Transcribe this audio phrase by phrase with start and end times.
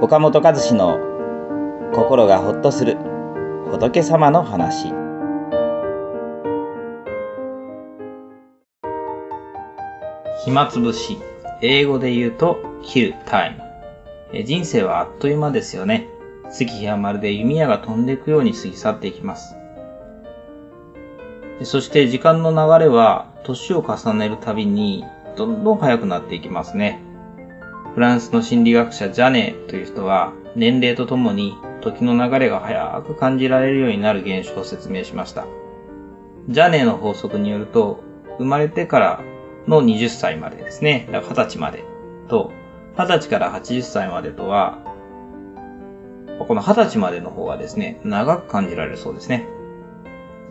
[0.00, 0.96] 岡本和志の
[1.92, 2.96] 心がほっとする
[3.68, 4.92] 仏様の話。
[10.44, 11.18] 暇つぶし
[11.62, 13.56] 英語で言うと kill time
[14.44, 16.06] 人生はあっという間ですよね。
[16.48, 19.56] 月日はまるで弓矢が飛んでいくように過ぎ去っていきます。
[21.64, 25.04] そして時間の流れは年を重ねるたびに
[25.36, 27.02] どんどん速くなっていきますね。
[27.94, 35.46] フランスの心理学者ジャネーという人は年齢とともに時の流れが速く感じられるようになる現象を説明しました。
[36.48, 38.02] ジャネーの法則によると
[38.38, 39.20] 生まれてから
[39.66, 41.08] の20歳までですね。
[41.12, 41.84] だから20歳まで
[42.28, 42.52] と
[42.96, 44.88] 20歳から80歳までとは
[46.46, 49.46] この20歳までの方がですね、長く感じられるそうですね。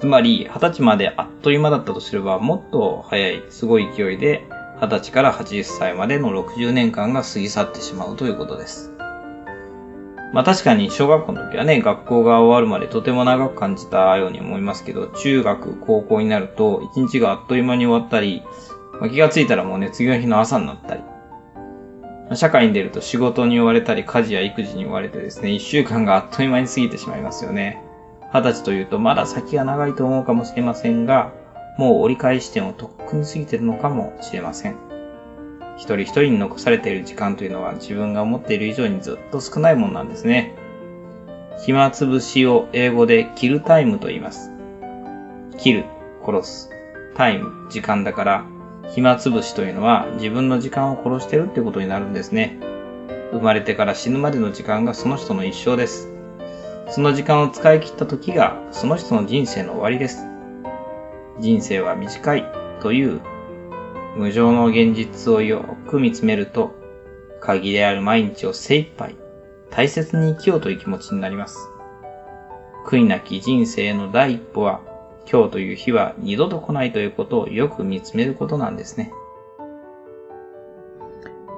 [0.00, 4.46] つまり、20歳まであっという間だったとすれば、もっと早い、すごい勢いで、
[4.80, 8.92] 20歳から80歳までの60年間が過ぎ去ってしまうということです。
[10.32, 18.42] まあ確かに小学校の時はね、学校が終わるまでとても長く感じたように思いますけど、中学、高校になると、1日があっという間に終わったり、
[19.00, 21.02] まあ、気がついたらもうね、次の日の朝になったり、
[22.34, 27.82] 社会に出ると仕事に追われたり、家事や育児に追われてですね、1週間があっという間に過ぎてしまいますよね。
[28.34, 31.32] 二十歳というとまだ先が長いと思うかもしれませんが、
[31.76, 34.76] もう折り返し点をとっくに過ぎてるのかもしれません。
[35.76, 40.54] 一人一人に残されている時間というのは自分が思っている以上にずっと少ないものなんですね。
[41.64, 44.50] 暇つぶしを英語でキルタイムと言います。
[45.58, 45.84] キル、
[46.24, 46.70] 殺す。
[47.14, 48.44] タイム、時間だから、
[48.94, 52.58] 暇つぶしというのは自分の時間を殺してるってことになるんですね。
[53.32, 56.12] 生まれてから死ぬまでの時間がその人の一生です。
[56.88, 60.35] その時間を使い切った時がその人の人生の終わりです。
[61.38, 62.44] 人生は短い
[62.80, 63.20] という
[64.16, 66.74] 無常の現実をよく見つめると、
[67.40, 69.14] 限りある毎日を精一杯
[69.70, 71.68] 大切に生きようという気持ちになります。
[72.86, 74.80] 悔いなき人生の第一歩は、
[75.30, 79.12] 今日という日は二度と来ないということをよく見つめることなんですね。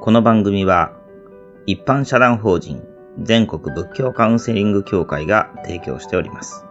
[0.00, 0.92] この番組は、
[1.66, 2.82] 一般社団法人
[3.22, 6.64] 全国仏教カウンセリング協会が提供しております。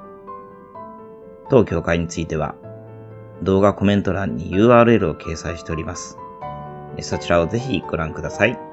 [1.49, 2.55] 当協会については、
[3.43, 6.17] 動画コメント欄に URL を掲載しております。
[7.01, 8.66] そちらをぜひご覧ください。